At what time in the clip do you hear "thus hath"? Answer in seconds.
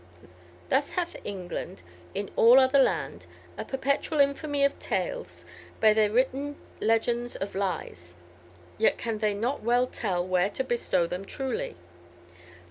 0.69-1.15